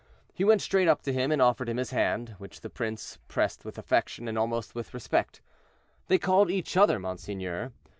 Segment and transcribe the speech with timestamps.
[0.33, 3.63] He went straight up to him and offered him his hand, which the prince pressed
[3.63, 5.41] with affection, and almost with respect.
[6.07, 7.71] They called each other "Monseigneur."